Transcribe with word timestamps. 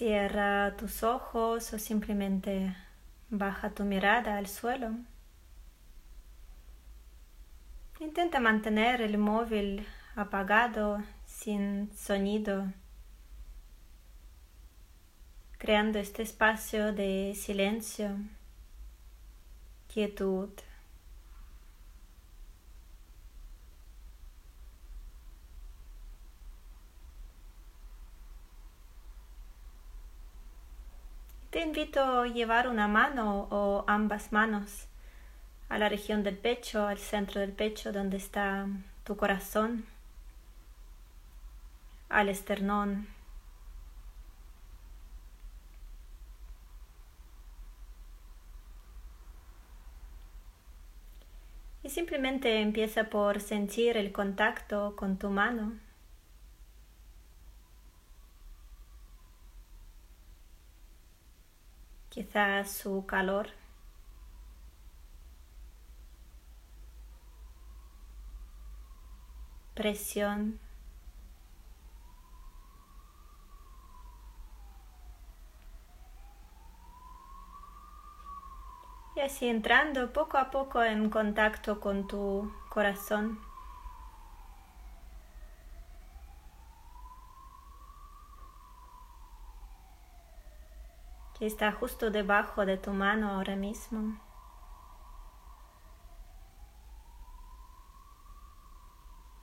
Cierra 0.00 0.76
tus 0.78 1.02
ojos 1.02 1.74
o 1.74 1.78
simplemente 1.78 2.74
baja 3.28 3.68
tu 3.68 3.84
mirada 3.84 4.38
al 4.38 4.46
suelo. 4.46 4.92
Intenta 7.98 8.40
mantener 8.40 9.02
el 9.02 9.18
móvil 9.18 9.86
apagado, 10.16 11.02
sin 11.26 11.94
sonido, 11.94 12.72
creando 15.58 15.98
este 15.98 16.22
espacio 16.22 16.94
de 16.94 17.34
silencio, 17.36 18.16
quietud. 19.92 20.48
A 31.80 32.26
llevar 32.26 32.68
una 32.68 32.88
mano 32.88 33.48
o 33.50 33.84
ambas 33.86 34.32
manos 34.32 34.86
a 35.70 35.78
la 35.78 35.88
región 35.88 36.22
del 36.22 36.36
pecho, 36.36 36.86
al 36.86 36.98
centro 36.98 37.40
del 37.40 37.52
pecho 37.52 37.90
donde 37.90 38.18
está 38.18 38.66
tu 39.02 39.16
corazón, 39.16 39.86
al 42.10 42.28
esternón. 42.28 43.08
Y 51.82 51.88
simplemente 51.88 52.60
empieza 52.60 53.04
por 53.04 53.40
sentir 53.40 53.96
el 53.96 54.12
contacto 54.12 54.94
con 54.96 55.16
tu 55.16 55.30
mano. 55.30 55.72
Quizás 62.20 62.70
su 62.70 63.06
calor. 63.06 63.48
presión. 69.72 70.60
Y 79.16 79.20
así 79.20 79.48
entrando 79.48 80.12
poco 80.12 80.36
a 80.36 80.50
poco 80.50 80.82
en 80.84 81.08
contacto 81.08 81.80
con 81.80 82.06
tu 82.06 82.52
corazón. 82.68 83.49
Está 91.46 91.72
justo 91.72 92.10
debajo 92.10 92.66
de 92.66 92.76
tu 92.76 92.92
mano 92.92 93.30
ahora 93.30 93.56
mismo. 93.56 94.20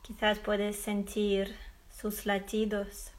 Quizás 0.03 0.39
puedes 0.39 0.77
sentir 0.79 1.55
sus 1.89 2.25
latidos. 2.25 3.11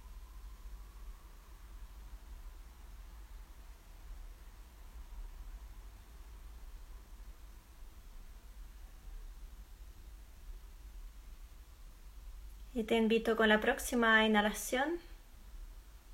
Y 12.72 12.84
te 12.84 12.96
invito 12.96 13.36
con 13.36 13.48
la 13.48 13.60
próxima 13.60 14.24
inhalación, 14.24 15.00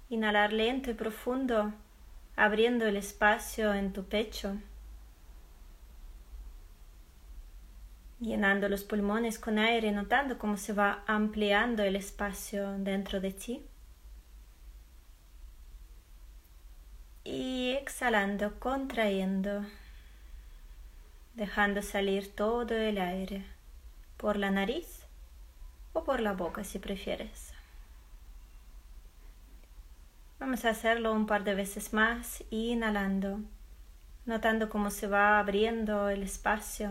inhalar 0.09 0.53
lento 0.55 0.91
y 0.91 0.95
profundo, 0.95 1.75
abriendo 2.37 2.87
el 2.87 2.97
espacio 2.97 3.75
en 3.75 3.93
tu 3.93 4.05
pecho. 4.05 4.57
llenando 8.25 8.69
los 8.69 8.85
pulmones 8.85 9.39
con 9.39 9.59
aire, 9.59 9.93
notando 9.93 10.39
cómo 10.39 10.57
se 10.57 10.73
va 10.73 11.05
ampliando 11.07 11.83
el 11.83 11.97
espacio 11.97 12.79
dentro 12.79 13.21
de 13.21 13.33
ti. 13.33 13.63
Y 17.25 17.73
exhalando, 17.73 18.59
contrayendo, 18.59 19.65
dejando 21.35 21.83
salir 21.83 22.35
todo 22.35 22.75
el 22.75 22.99
aire 22.99 23.45
por 24.17 24.37
la 24.37 24.51
nariz 24.51 25.05
o 25.93 26.05
por 26.05 26.21
la 26.21 26.33
boca 26.33 26.65
si 26.65 26.79
prefieres. 26.79 27.54
Vamos 30.45 30.67
a 30.67 30.71
hacerlo 30.77 31.15
un 31.15 31.25
par 31.27 31.43
de 31.43 31.55
veces 31.55 31.95
más, 31.95 32.45
inhalando, 32.51 33.41
notando 34.27 34.69
cómo 34.69 34.91
se 34.91 35.07
va 35.07 35.39
abriendo 35.39 36.11
el 36.11 36.23
espacio 36.23 36.91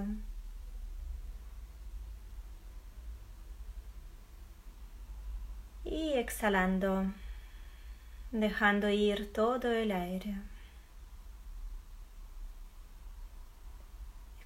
y 5.83 6.13
exhalando, 6.13 7.05
dejando 8.31 8.89
ir 8.89 9.31
todo 9.31 9.71
el 9.71 9.91
aire. 9.91 10.33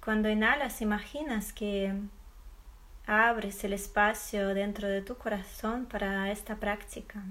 Cuando 0.04 0.28
inhalas, 0.28 0.82
imaginas 0.82 1.54
que 1.54 1.94
abres 3.06 3.64
el 3.64 3.72
espacio 3.72 4.48
dentro 4.48 4.86
de 4.86 5.00
tu 5.00 5.16
corazón 5.16 5.86
para 5.86 6.30
esta 6.30 6.56
práctica, 6.56 7.22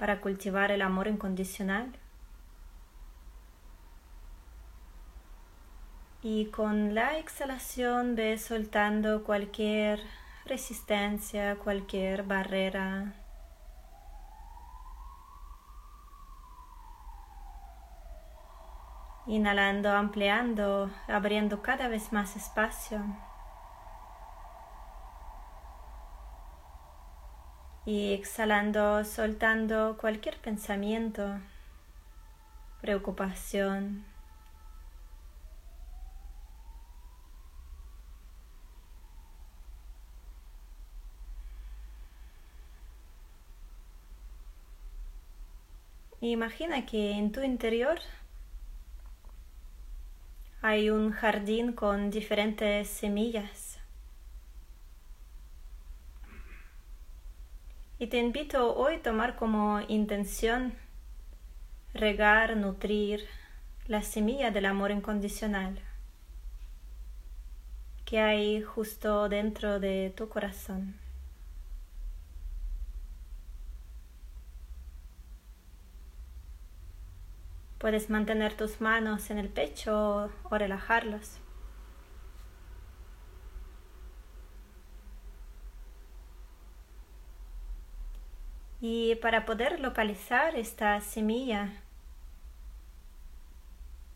para 0.00 0.22
cultivar 0.22 0.70
el 0.70 0.80
amor 0.80 1.08
incondicional. 1.08 1.92
Y 6.22 6.46
con 6.46 6.94
la 6.94 7.18
exhalación 7.18 8.16
ves 8.16 8.42
soltando 8.46 9.24
cualquier 9.24 10.00
resistencia, 10.46 11.56
cualquier 11.56 12.22
barrera. 12.22 13.12
Inhalando, 19.26 19.90
ampliando, 19.92 20.90
abriendo 21.08 21.60
cada 21.60 21.88
vez 21.88 22.10
más 22.10 22.36
espacio. 22.36 23.04
Y 27.92 28.12
exhalando, 28.12 29.04
soltando 29.04 29.96
cualquier 30.00 30.36
pensamiento, 30.36 31.40
preocupación, 32.80 34.04
Imagina 46.20 46.86
que 46.86 47.10
en 47.10 47.32
tu 47.32 47.40
interior 47.42 47.98
hay 50.62 50.90
un 50.90 51.10
jardín 51.10 51.72
con 51.72 52.10
diferentes 52.10 52.88
semillas. 52.88 53.69
Y 58.00 58.06
te 58.06 58.16
invito 58.16 58.74
hoy 58.76 58.94
a 58.94 59.02
tomar 59.02 59.36
como 59.36 59.82
intención 59.82 60.72
regar, 61.92 62.56
nutrir 62.56 63.28
la 63.88 64.00
semilla 64.02 64.50
del 64.50 64.64
amor 64.64 64.90
incondicional 64.90 65.78
que 68.06 68.18
hay 68.18 68.62
justo 68.62 69.28
dentro 69.28 69.80
de 69.80 70.14
tu 70.16 70.30
corazón. 70.30 70.96
Puedes 77.76 78.08
mantener 78.08 78.56
tus 78.56 78.80
manos 78.80 79.28
en 79.28 79.36
el 79.36 79.50
pecho 79.50 80.30
o 80.44 80.56
relajarlos. 80.56 81.38
Y 88.80 89.16
para 89.16 89.44
poder 89.44 89.78
localizar 89.80 90.56
esta 90.56 91.00
semilla, 91.02 91.70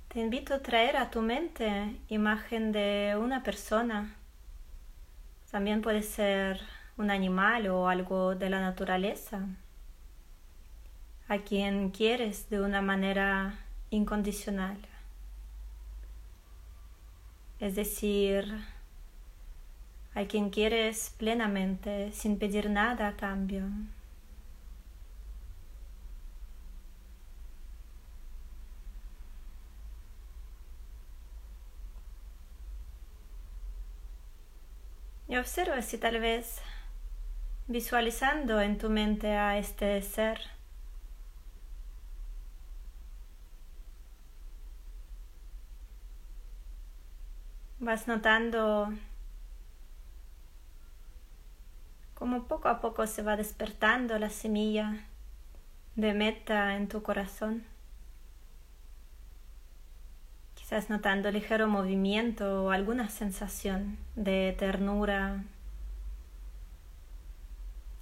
te 0.08 0.20
invito 0.20 0.54
a 0.54 0.62
traer 0.62 0.96
a 0.96 1.10
tu 1.10 1.20
mente 1.20 1.96
imagen 2.08 2.72
de 2.72 3.14
una 3.20 3.42
persona. 3.42 4.14
También 5.50 5.82
puede 5.82 6.02
ser 6.02 6.60
un 6.96 7.10
animal 7.10 7.66
o 7.68 7.88
algo 7.88 8.34
de 8.34 8.48
la 8.48 8.60
naturaleza 8.60 9.46
a 11.28 11.38
quien 11.38 11.90
quieres 11.90 12.48
de 12.48 12.60
una 12.60 12.80
manera 12.80 13.58
incondicional. 13.90 14.76
Es 17.60 17.74
decir, 17.74 18.52
a 20.14 20.24
quien 20.24 20.50
quieres 20.50 21.14
plenamente 21.18 22.12
sin 22.12 22.38
pedir 22.38 22.70
nada 22.70 23.08
a 23.08 23.16
cambio. 23.16 23.64
Y 35.34 35.36
observa 35.36 35.82
si 35.82 35.98
tal 35.98 36.20
vez 36.20 36.60
visualizando 37.66 38.60
en 38.60 38.78
tu 38.78 38.88
mente 38.88 39.32
a 39.32 39.58
este 39.58 40.00
ser. 40.00 40.38
Vas 47.80 48.06
notando 48.06 48.92
cómo 52.14 52.46
poco 52.46 52.68
a 52.68 52.80
poco 52.80 53.04
se 53.08 53.22
va 53.22 53.36
despertando 53.36 54.16
la 54.20 54.30
semilla 54.30 55.04
de 55.96 56.14
meta 56.14 56.76
en 56.76 56.86
tu 56.86 57.02
corazón. 57.02 57.73
Quizás 60.64 60.88
notando 60.88 61.30
ligero 61.30 61.68
movimiento 61.68 62.64
o 62.64 62.70
alguna 62.70 63.10
sensación 63.10 63.98
de 64.16 64.56
ternura, 64.58 65.44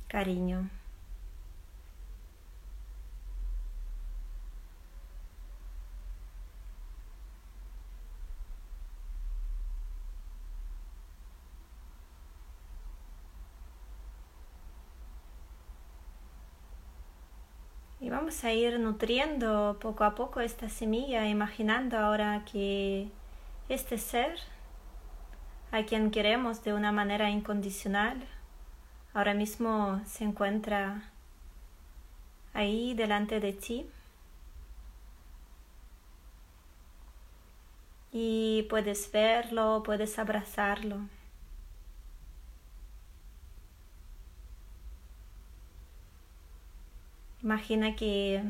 cariño. 0.06 0.70
Y 18.02 18.10
vamos 18.10 18.42
a 18.42 18.52
ir 18.52 18.80
nutriendo 18.80 19.78
poco 19.80 20.02
a 20.02 20.16
poco 20.16 20.40
esta 20.40 20.68
semilla, 20.68 21.28
imaginando 21.28 21.96
ahora 21.96 22.44
que 22.44 23.08
este 23.68 23.96
ser, 23.96 24.40
a 25.70 25.84
quien 25.84 26.10
queremos 26.10 26.64
de 26.64 26.74
una 26.74 26.90
manera 26.90 27.30
incondicional, 27.30 28.20
ahora 29.14 29.34
mismo 29.34 30.00
se 30.04 30.24
encuentra 30.24 31.12
ahí 32.54 32.94
delante 32.94 33.38
de 33.38 33.52
ti. 33.52 33.86
Y 38.10 38.66
puedes 38.68 39.12
verlo, 39.12 39.84
puedes 39.84 40.18
abrazarlo. 40.18 40.98
Imagina 47.52 47.94
que 47.96 48.42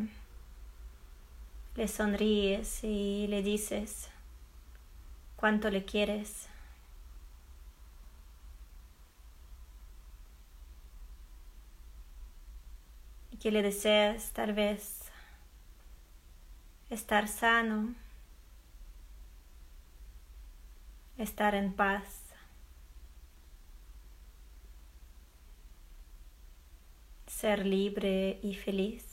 le 1.74 1.88
sonríes 1.88 2.84
y 2.84 3.26
le 3.26 3.42
dices 3.42 4.08
cuánto 5.34 5.70
le 5.70 5.84
quieres. 5.84 6.48
que 13.40 13.50
le 13.50 13.62
deseas 13.62 14.30
tal 14.30 14.52
vez 14.52 15.00
estar 16.90 17.26
sano, 17.26 17.92
estar 21.18 21.56
en 21.56 21.72
paz. 21.72 22.21
Ser 27.42 27.66
libre 27.66 28.38
y 28.40 28.54
feliz. 28.54 29.04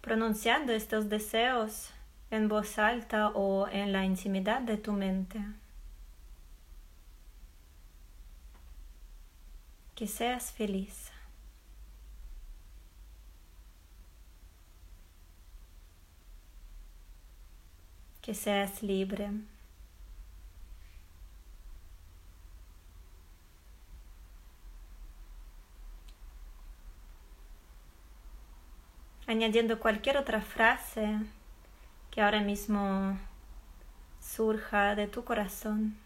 Pronunciando 0.00 0.72
estos 0.72 1.08
deseos, 1.08 1.92
en 2.32 2.48
voz 2.48 2.76
alta 2.80 3.28
o 3.28 3.68
en 3.68 3.92
la 3.92 4.04
intimidad 4.04 4.62
de 4.62 4.78
tu 4.78 4.92
mente. 4.92 5.38
Que 9.94 10.08
seas 10.08 10.50
feliz. 10.50 11.13
Que 18.24 18.32
seas 18.32 18.82
libre. 18.82 19.30
Añadiendo 29.26 29.78
cualquier 29.78 30.16
otra 30.16 30.40
frase 30.40 31.18
que 32.10 32.22
ahora 32.22 32.40
mismo 32.40 33.18
surja 34.20 34.94
de 34.94 35.06
tu 35.06 35.22
corazón. 35.24 36.03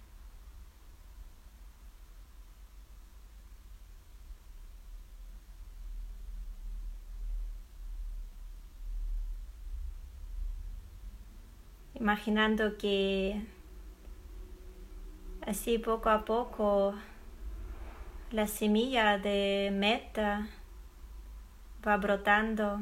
Imaginando 12.09 12.79
que 12.79 13.39
así 15.47 15.77
poco 15.77 16.09
a 16.09 16.25
poco 16.25 16.95
la 18.31 18.47
semilla 18.47 19.19
de 19.19 19.69
meta 19.75 20.49
va 21.87 21.99
brotando 21.99 22.81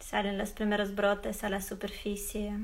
Salen 0.00 0.36
los 0.36 0.50
primeros 0.50 0.96
brotes 0.96 1.44
a 1.44 1.48
la 1.48 1.60
superficie. 1.60 2.58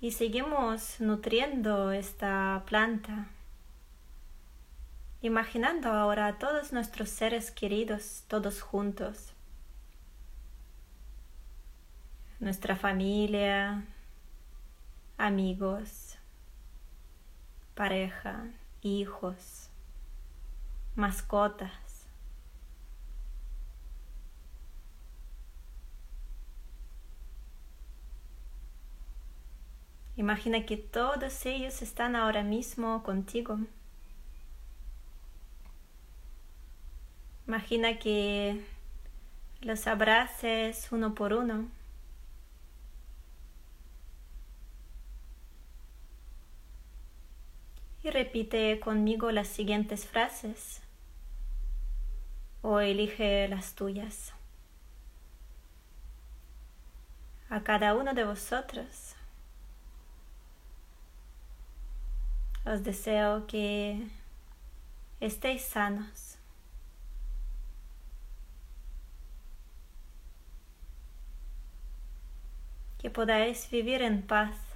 Y 0.00 0.12
seguimos 0.12 1.02
nutriendo 1.02 1.92
esta 1.92 2.62
planta, 2.66 3.26
imaginando 5.20 5.90
ahora 5.90 6.28
a 6.28 6.38
todos 6.38 6.72
nuestros 6.72 7.10
seres 7.10 7.50
queridos, 7.50 8.24
todos 8.26 8.62
juntos. 8.62 9.31
Nuestra 12.42 12.74
familia, 12.74 13.84
amigos, 15.16 16.18
pareja, 17.76 18.46
hijos, 18.80 19.68
mascotas. 20.96 21.70
Imagina 30.16 30.66
que 30.66 30.76
todos 30.76 31.46
ellos 31.46 31.80
están 31.80 32.16
ahora 32.16 32.42
mismo 32.42 33.04
contigo. 33.04 33.60
Imagina 37.46 38.00
que 38.00 38.60
los 39.60 39.86
abraces 39.86 40.90
uno 40.90 41.14
por 41.14 41.34
uno. 41.34 41.81
Y 48.02 48.10
repite 48.10 48.80
conmigo 48.80 49.30
las 49.30 49.48
siguientes 49.48 50.06
frases 50.06 50.82
o 52.62 52.80
elige 52.80 53.48
las 53.48 53.74
tuyas. 53.74 54.32
A 57.48 57.62
cada 57.62 57.94
uno 57.94 58.14
de 58.14 58.24
vosotros 58.24 59.14
Os 62.64 62.84
deseo 62.84 63.46
que 63.48 64.06
estéis 65.20 65.62
sanos. 65.62 66.38
Que 72.98 73.10
podáis 73.10 73.68
vivir 73.68 74.00
en 74.02 74.22
paz. 74.22 74.71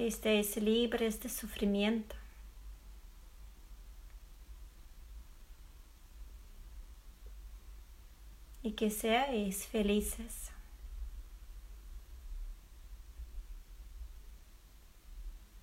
Que 0.00 0.06
estéis 0.06 0.56
libres 0.56 1.20
de 1.20 1.28
sufrimiento. 1.28 2.16
y 8.62 8.72
que 8.72 8.88
seáis 8.88 9.66
felices. 9.66 10.50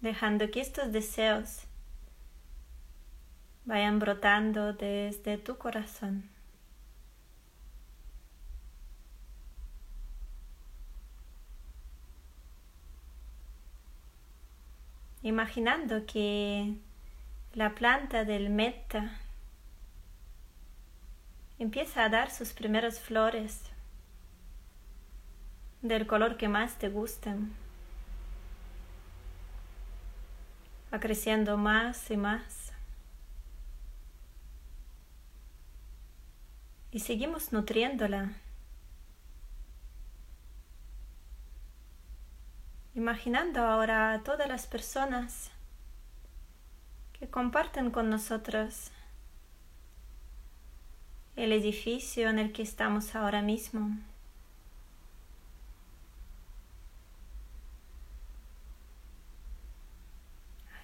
Dejando 0.02 0.52
que 0.52 0.62
estos 0.62 0.92
deseos 0.92 1.64
vayan 3.66 3.98
brotando 3.98 4.74
desde 4.74 5.40
tu 5.40 5.58
corazón. 5.58 6.37
Imaginando 15.28 16.06
que 16.06 16.74
la 17.54 17.76
planta 17.76 18.24
del 18.24 18.50
meta 18.50 19.20
empieza 21.60 22.06
a 22.06 22.10
dar 22.10 22.32
sus 22.32 22.54
primeras 22.54 23.00
flores 23.00 23.62
del 25.82 26.08
color 26.08 26.38
que 26.38 26.48
más 26.48 26.78
te 26.78 26.88
gusten. 26.88 27.54
Va 30.94 31.00
creciendo 31.02 31.58
más 31.58 32.10
y 32.10 32.16
más. 32.16 32.72
Y 36.92 37.02
seguimos 37.02 37.52
nutriéndola. 37.52 38.32
Imaginando 42.98 43.62
ahora 43.62 44.12
a 44.12 44.24
todas 44.24 44.50
las 44.50 44.66
personas 44.66 45.52
que 47.14 47.30
comparten 47.30 47.92
con 47.92 48.10
nosotros 48.10 48.90
el 51.36 51.52
edificio 51.52 52.28
en 52.28 52.40
el 52.40 52.52
que 52.52 52.64
estamos 52.64 53.14
ahora 53.14 53.44
mismo. 53.44 53.96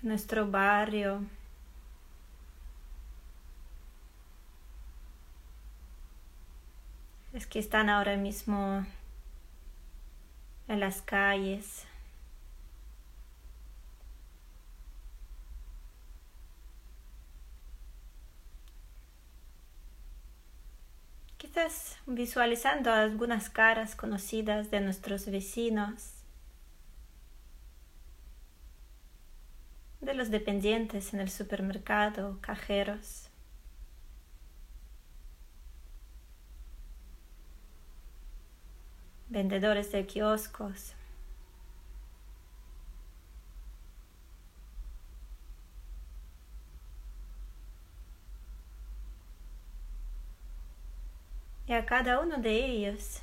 Nuestro 0.03 0.47
barrio. 0.51 1.25
Es 7.33 7.47
que 7.47 7.57
están 7.57 7.89
ahora 7.89 8.17
mismo 8.17 8.85
en 10.67 10.79
las 10.79 11.01
calles. 11.01 11.87
Estás 21.55 21.97
visualizando 22.07 22.91
algunas 22.91 23.47
caras 23.47 23.95
conocidas 23.95 24.71
de 24.71 24.81
nuestros 24.81 25.27
vecinos, 25.27 26.13
de 30.01 30.15
los 30.15 30.31
dependientes 30.31 31.13
en 31.13 31.19
el 31.19 31.29
supermercado, 31.29 32.39
cajeros. 32.41 33.29
vendedores 39.29 39.91
de 39.91 40.07
kioscos. 40.07 40.93
A 51.73 51.85
cada 51.85 52.19
uno 52.19 52.37
de 52.37 52.65
ellos. 52.65 53.21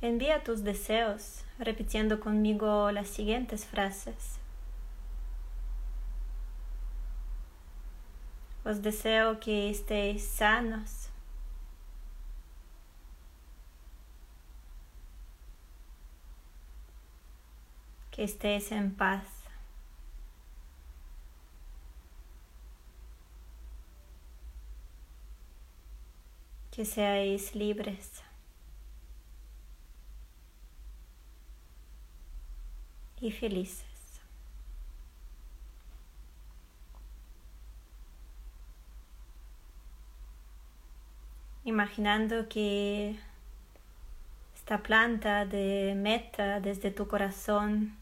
Envía 0.00 0.42
tus 0.42 0.64
deseos 0.64 1.44
repitiendo 1.58 2.18
conmigo 2.18 2.90
las 2.90 3.08
siguientes 3.08 3.64
frases. 3.64 4.38
Os 8.64 8.80
deseo 8.80 9.40
que 9.40 9.70
estéis 9.70 10.24
sanos. 10.24 11.08
Que 18.10 18.24
estéis 18.24 18.70
en 18.72 18.94
paz. 18.94 19.41
Que 26.72 26.86
seáis 26.86 27.54
libres. 27.54 28.22
Y 33.20 33.30
felices. 33.30 33.84
Imaginando 41.64 42.48
que 42.48 43.16
esta 44.56 44.82
planta 44.82 45.44
de 45.46 45.94
meta 45.94 46.58
desde 46.58 46.90
tu 46.90 47.06
corazón 47.06 47.96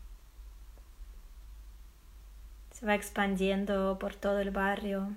se 2.70 2.86
va 2.86 2.94
expandiendo 2.94 3.98
por 3.98 4.14
todo 4.14 4.38
el 4.38 4.50
barrio 4.50 5.14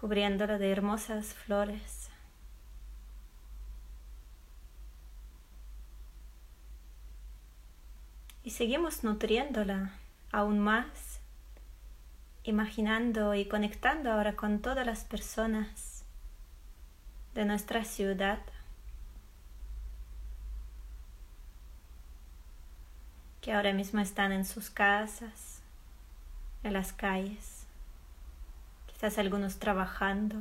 cubriéndola 0.00 0.58
de 0.58 0.70
hermosas 0.70 1.34
flores. 1.34 2.10
Y 8.44 8.50
seguimos 8.50 9.02
nutriéndola 9.02 9.92
aún 10.30 10.60
más, 10.60 11.20
imaginando 12.44 13.34
y 13.34 13.46
conectando 13.48 14.12
ahora 14.12 14.36
con 14.36 14.60
todas 14.60 14.86
las 14.86 15.04
personas 15.04 16.04
de 17.34 17.44
nuestra 17.44 17.84
ciudad. 17.84 18.38
que 23.40 23.52
ahora 23.52 23.72
mismo 23.72 24.00
están 24.00 24.32
en 24.32 24.44
sus 24.44 24.70
casas, 24.70 25.60
en 26.64 26.72
las 26.72 26.92
calles 26.92 27.55
quizás 28.96 29.18
algunos 29.18 29.58
trabajando, 29.58 30.36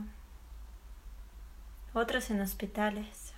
otros 1.94 2.30
en 2.30 2.40
hospitales. 2.40 3.34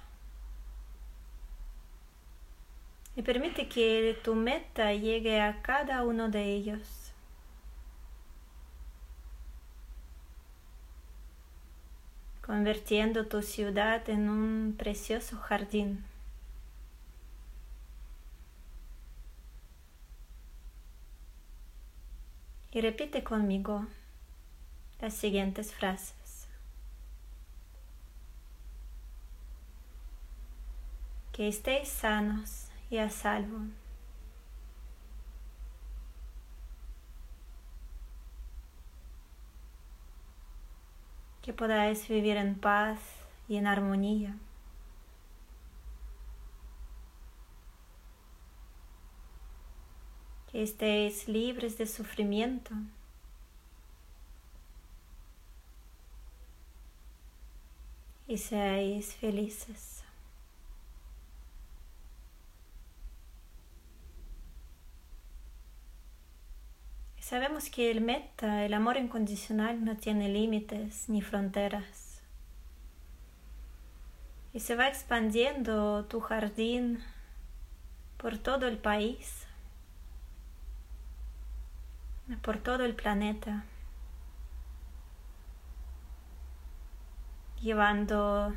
Y 3.16 3.24
permite 3.24 3.68
que 3.68 4.16
tu 4.24 4.36
meta 4.36 4.94
llegue 4.94 5.42
a 5.42 5.64
cada 5.64 6.04
uno 6.04 6.30
de 6.30 6.44
ellos. 6.44 7.04
convirtiendo 12.46 13.26
tu 13.26 13.42
ciudad 13.42 14.10
en 14.10 14.30
un 14.30 14.76
precioso 14.78 15.36
jardín. 15.36 16.06
Y 22.72 22.80
repite 22.80 23.22
conmigo 23.26 23.86
las 25.00 25.14
siguientes 25.14 25.74
frases. 25.74 26.48
Que 31.32 31.48
estéis 31.48 31.90
sanos 31.90 32.68
y 32.90 32.98
a 32.98 33.10
salvo. 33.10 33.60
Que 41.44 41.54
podáis 41.54 42.08
vivir 42.08 42.38
en 42.38 42.56
paz 42.56 43.00
y 43.48 43.58
en 43.58 43.68
armonía. 43.68 44.36
Que 50.52 50.64
estéis 50.64 51.28
libres 51.28 51.78
de 51.78 51.86
sufrimiento. 51.86 52.74
Y 58.28 58.38
seáis 58.38 59.16
felices. 59.16 60.04
Sabemos 67.20 67.70
que 67.70 67.92
el 67.92 68.00
meta, 68.00 68.64
el 68.64 68.74
amor 68.74 68.96
incondicional, 68.96 69.84
no 69.84 69.98
tiene 69.98 70.30
límites 70.30 71.10
ni 71.10 71.22
fronteras. 71.22 72.22
Y 74.54 74.62
se 74.62 74.76
va 74.76 74.88
expandiendo 74.88 76.06
tu 76.06 76.22
jardín 76.22 77.04
por 78.18 78.38
todo 78.38 78.68
el 78.68 78.78
país, 78.78 79.46
por 82.42 82.60
todo 82.60 82.86
el 82.86 82.96
planeta. 82.96 83.66
Llevando 87.62 88.54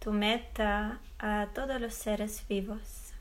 tu 0.00 0.12
meta 0.12 0.98
a 1.18 1.48
todos 1.54 1.80
los 1.80 1.94
seres 1.94 2.44
vivos. 2.48 3.12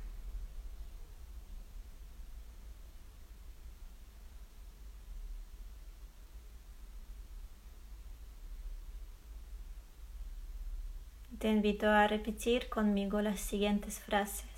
Te 11.39 11.49
invito 11.49 11.87
a 11.87 12.05
repetir 12.05 12.67
conmigo 12.67 13.21
las 13.21 13.39
siguientes 13.39 13.99
frases. 13.99 14.48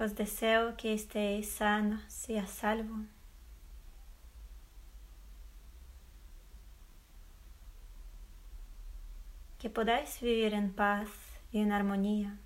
Os 0.00 0.14
deseo 0.14 0.76
que 0.76 0.94
estéis 0.94 1.48
sanos 1.48 2.28
y 2.28 2.38
a 2.38 2.46
salvo. 2.46 2.98
Que 9.58 9.68
podáis 9.68 10.20
vivir 10.20 10.54
en 10.54 10.72
paz 10.72 11.08
y 11.50 11.58
en 11.58 11.72
armonía. 11.72 12.38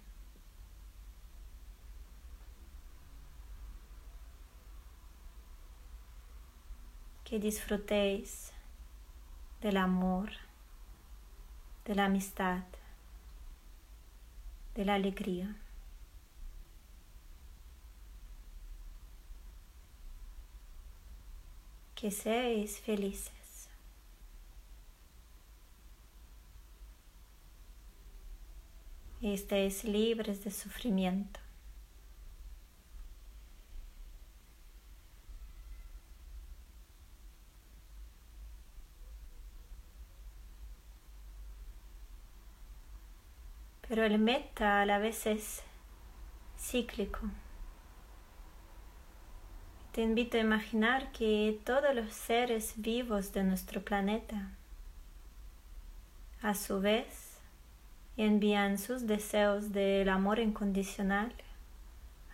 Que 7.24 7.38
disfrutéis 7.38 8.50
del 9.60 9.76
amor, 9.76 10.30
de 11.84 11.94
la 11.96 12.06
amistad, 12.06 12.64
de 14.74 14.86
la 14.86 14.94
alegría. 14.94 15.54
Que 22.02 22.10
seáis 22.10 22.80
felices. 22.80 23.68
Y 29.20 29.32
estéis 29.32 29.84
libres 29.84 30.42
de 30.42 30.50
sufrimiento. 30.50 31.38
Pero 43.86 44.04
el 44.04 44.18
meta 44.18 44.80
a 44.80 44.86
la 44.86 44.98
vez 44.98 45.26
es 45.26 45.62
cíclico. 46.58 47.20
Te 49.92 50.00
invito 50.00 50.38
a 50.38 50.40
imaginar 50.40 51.12
que 51.12 51.60
todos 51.66 51.94
los 51.94 52.14
seres 52.14 52.72
vivos 52.76 53.34
de 53.34 53.44
nuestro 53.44 53.82
planeta, 53.82 54.48
a 56.40 56.54
su 56.54 56.80
vez, 56.80 57.38
envían 58.16 58.78
sus 58.78 59.06
deseos 59.06 59.72
del 59.72 60.08
amor 60.08 60.38
incondicional 60.38 61.34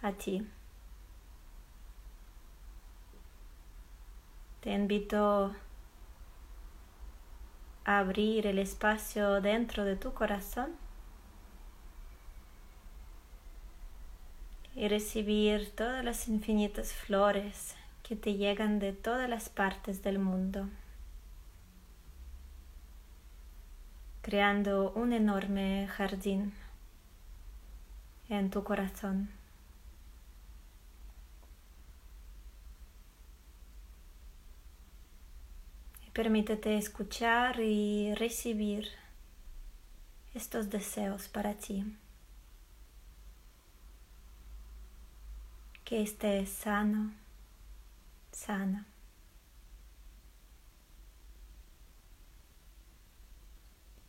a 0.01 0.13
ti. 0.13 0.47
Te 4.61 4.73
invito 4.73 5.53
a 7.85 7.99
abrir 7.99 8.47
el 8.47 8.61
espacio 8.61 9.41
dentro 9.41 9.85
de 9.85 9.97
tu 9.97 10.15
corazón 10.15 10.77
y 14.75 14.89
recibir 14.89 15.71
todas 15.75 16.05
las 16.05 16.29
infinitas 16.29 16.93
flores 16.93 17.75
que 18.03 18.17
te 18.17 18.35
llegan 18.35 18.79
de 18.79 18.93
todas 18.93 19.29
las 19.29 19.49
partes 19.49 20.03
del 20.03 20.19
mundo, 20.19 20.69
creando 24.23 24.93
un 24.93 25.13
enorme 25.13 25.89
jardín 25.89 26.53
en 28.29 28.51
tu 28.51 28.65
corazón. 28.65 29.31
Permítete 36.13 36.77
escuchar 36.77 37.61
y 37.61 38.13
recibir 38.15 38.89
estos 40.35 40.69
deseos 40.69 41.29
para 41.29 41.55
ti. 41.55 41.85
Que 45.89 46.03
estés 46.03 46.51
sano, 46.51 47.13
sana. 48.31 48.85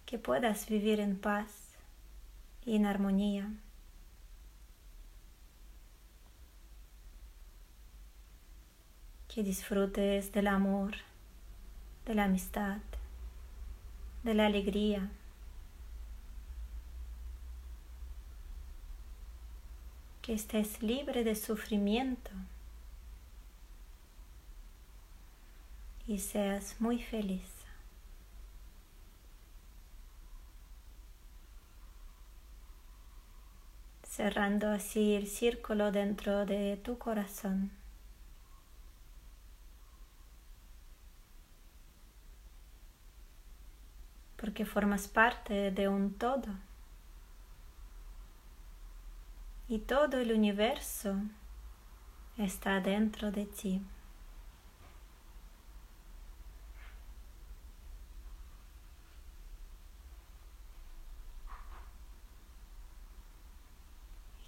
Que 0.05 0.17
puedas 0.19 0.67
vivir 0.67 0.99
en 0.99 1.17
paz 1.17 1.77
y 2.65 2.75
en 2.75 2.85
armonía. 2.85 3.49
Que 9.29 9.41
disfrutes 9.41 10.33
del 10.33 10.47
amor, 10.47 10.95
de 12.05 12.13
la 12.13 12.25
amistad, 12.25 12.81
de 14.25 14.33
la 14.33 14.47
alegría. 14.47 15.09
Que 20.29 20.35
estés 20.35 20.83
libre 20.83 21.23
de 21.23 21.33
sufrimiento 21.33 22.29
y 26.05 26.19
seas 26.19 26.75
muy 26.79 27.01
feliz. 27.01 27.49
Cerrando 34.03 34.69
así 34.69 35.15
el 35.15 35.25
círculo 35.25 35.91
dentro 35.91 36.45
de 36.45 36.77
tu 36.77 36.99
corazón. 36.99 37.71
Porque 44.37 44.67
formas 44.67 45.07
parte 45.07 45.71
de 45.71 45.87
un 45.87 46.13
todo 46.13 46.68
y 49.69 49.77
todo 49.77 50.19
el 50.19 50.33
universo 50.33 51.15
está 52.37 52.81
dentro 52.81 53.31
de 53.31 53.45
ti. 53.45 53.83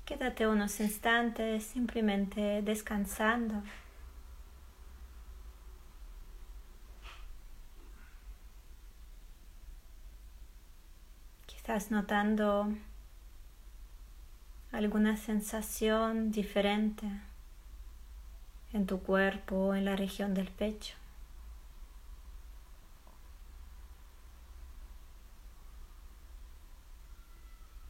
Quédate 0.06 0.48
unos 0.48 0.80
instantes 0.80 1.64
simplemente 1.64 2.64
descansando. 2.64 3.62
Quizás 11.46 11.92
notando 11.92 12.76
alguna 14.72 15.18
sensación 15.18 16.32
diferente 16.32 17.06
en 18.74 18.86
tu 18.86 19.02
cuerpo 19.02 19.56
o 19.56 19.76
en 19.76 19.86
la 19.86 19.96
región 19.96 20.34
del 20.34 20.48
pecho. 20.48 20.96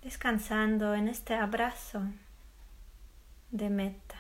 Descansando 0.02 0.96
en 0.96 1.08
este 1.08 1.36
abrazo 1.36 2.02
de 3.52 3.70
meta 3.70 4.16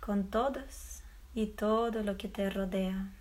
con 0.00 0.28
todos 0.28 1.02
y 1.34 1.46
todo 1.46 2.02
lo 2.02 2.16
que 2.16 2.28
te 2.28 2.50
rodea. 2.50 3.19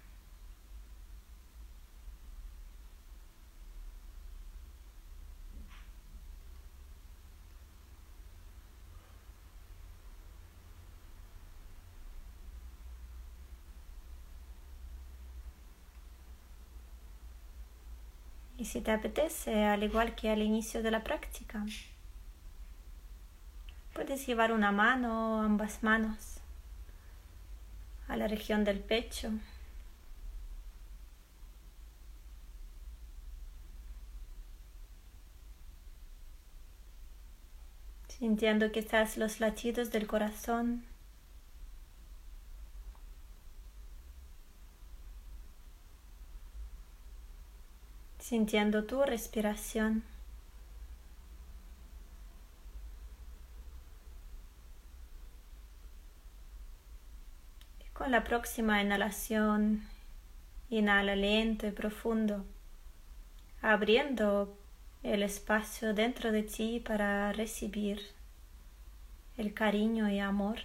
Si 18.70 18.82
te 18.82 18.92
apetece, 18.92 19.66
al 19.66 19.84
igual 19.84 20.14
que 20.14 20.30
al 20.30 20.44
inicio 20.44 20.84
de 20.84 20.92
la 20.92 21.04
práctica, 21.04 21.66
puedes 23.94 24.28
llevar 24.28 24.52
una 24.52 24.72
mano 24.72 25.38
o 25.38 25.42
ambas 25.42 25.82
manos 25.82 26.38
a 28.08 28.16
la 28.16 28.28
región 28.28 28.64
del 28.64 28.80
pecho. 28.80 29.32
Sintiendo 38.08 38.72
quizás 38.72 39.18
los 39.18 39.40
latidos 39.40 39.90
del 39.92 40.06
corazón 40.06 40.89
sintiendo 48.30 48.84
tu 48.84 49.02
respiración. 49.02 50.04
Y 57.84 57.90
con 57.90 58.12
la 58.12 58.24
próxima 58.24 58.84
inhalación, 58.84 59.82
inhala 60.70 61.16
lento 61.16 61.66
y 61.66 61.72
profundo, 61.72 62.46
abriendo 63.64 64.56
el 65.02 65.24
espacio 65.24 65.96
dentro 65.96 66.32
de 66.32 66.44
ti 66.44 66.84
para 66.86 67.34
recibir 67.34 68.00
el 69.38 69.56
cariño 69.56 70.08
y 70.08 70.20
amor. 70.20 70.60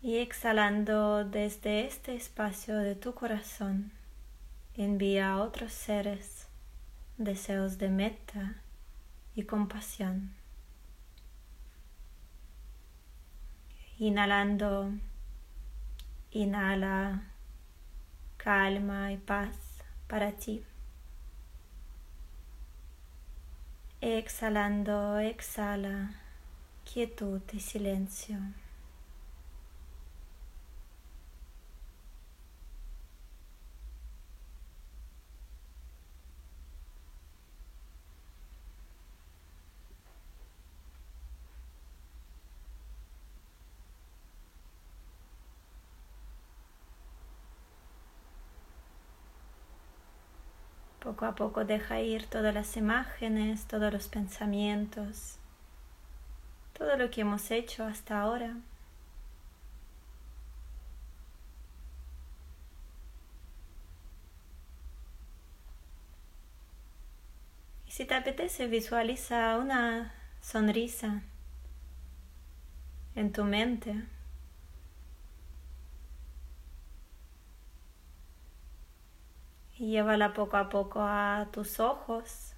Y 0.00 0.16
exhalando 0.16 1.22
desde 1.26 1.84
este 1.84 2.14
espacio 2.14 2.78
de 2.78 2.94
tu 2.94 3.12
corazón, 3.12 3.92
envía 4.76 5.32
a 5.32 5.40
otros 5.40 5.72
seres 5.72 6.46
deseos 7.16 7.78
de 7.78 7.88
meta 7.88 8.56
y 9.34 9.44
compasión. 9.44 10.34
Inhalando, 13.98 14.90
inhala 16.32 17.22
calma 18.36 19.12
y 19.12 19.16
paz 19.16 19.54
para 20.08 20.32
ti. 20.32 20.64
Exhalando, 24.00 25.18
exhala 25.18 26.10
quietud 26.84 27.40
y 27.52 27.60
silencio. 27.60 28.38
Poco 51.04 51.26
a 51.26 51.34
poco 51.34 51.66
deja 51.66 52.00
ir 52.00 52.24
todas 52.24 52.54
las 52.54 52.78
imágenes, 52.78 53.66
todos 53.66 53.92
los 53.92 54.08
pensamientos, 54.08 55.36
todo 56.72 56.96
lo 56.96 57.10
que 57.10 57.20
hemos 57.20 57.50
hecho 57.50 57.84
hasta 57.84 58.22
ahora. 58.22 58.56
Y 67.86 67.90
si 67.90 68.06
te 68.06 68.14
apetece, 68.14 68.66
visualiza 68.66 69.58
una 69.58 70.14
sonrisa 70.40 71.20
en 73.14 73.30
tu 73.30 73.44
mente. 73.44 74.13
Y 79.84 79.90
llévala 79.90 80.32
poco 80.32 80.56
a 80.56 80.70
poco 80.70 81.02
a 81.02 81.48
tus 81.52 81.78
ojos. 81.78 82.54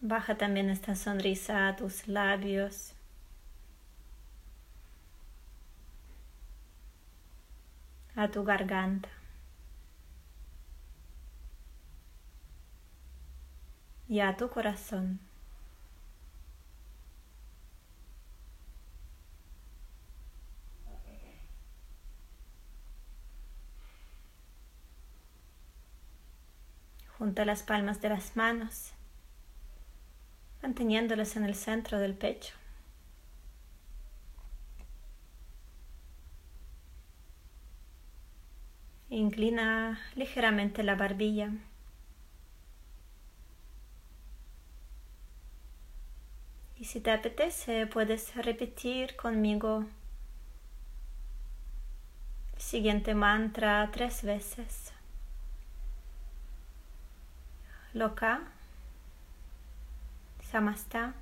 Baja 0.00 0.36
también 0.36 0.70
esta 0.70 0.94
sonrisa 0.94 1.68
a 1.68 1.76
tus 1.76 2.06
labios. 2.06 2.94
a 8.16 8.30
tu 8.30 8.44
garganta. 8.44 9.08
y 14.08 14.20
a 14.20 14.36
tu 14.36 14.48
corazón. 14.48 15.18
Junta 27.24 27.46
las 27.46 27.62
palmas 27.62 28.02
de 28.02 28.10
las 28.10 28.36
manos, 28.36 28.92
manteniéndolas 30.60 31.36
en 31.36 31.44
el 31.44 31.54
centro 31.54 31.98
del 31.98 32.12
pecho. 32.12 32.52
Inclina 39.08 39.98
ligeramente 40.16 40.82
la 40.82 40.96
barbilla. 40.96 41.50
Y 46.76 46.84
si 46.84 47.00
te 47.00 47.10
apetece, 47.10 47.86
puedes 47.86 48.36
repetir 48.36 49.16
conmigo 49.16 49.86
el 52.52 52.60
siguiente 52.60 53.14
mantra 53.14 53.88
tres 53.94 54.22
veces. 54.24 54.93
Loka, 57.94 58.40
Samasta, 60.42 61.12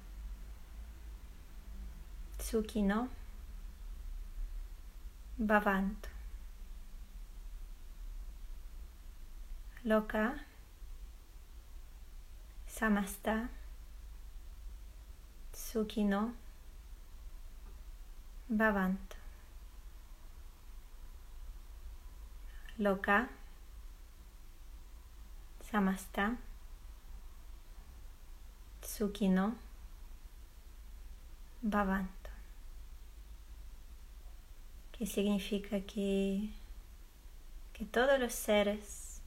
Tsukino, 2.38 3.08
Bhavantu. 5.38 6.08
Loka, 9.84 10.32
Samasta, 12.66 13.48
Tsukino, 15.52 16.32
Bhavantu. 18.48 19.16
Loka, 22.78 23.28
Samasta, 25.70 26.36
Tsukino 28.92 29.54
Bhavantu, 31.62 32.30
que 34.92 35.06
significa 35.06 35.80
que, 35.80 36.50
que 37.72 37.86
todos 37.86 38.20
los 38.20 38.34
seres 38.34 39.22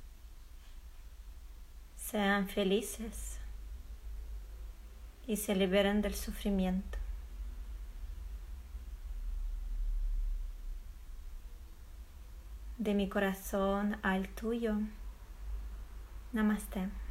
sean 1.97 2.47
felices 2.47 3.39
y 5.25 5.35
se 5.37 5.55
liberen 5.55 6.03
del 6.03 6.13
sufrimiento. 6.13 6.99
De 12.77 12.93
mi 12.93 13.09
corazón 13.09 13.97
al 14.03 14.29
tuyo. 14.29 14.75
Namaste. 16.33 17.04